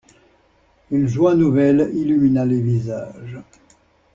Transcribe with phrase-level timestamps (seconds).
[0.89, 3.37] Une joie nouvelle illumina les visages.